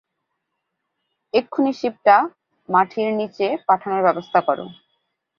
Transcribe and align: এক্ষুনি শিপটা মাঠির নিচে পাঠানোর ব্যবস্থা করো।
এক্ষুনি 1.33 1.71
শিপটা 1.73 2.17
মাঠির 2.69 3.09
নিচে 3.19 3.47
পাঠানোর 3.67 4.01
ব্যবস্থা 4.07 4.39
করো। 4.47 4.65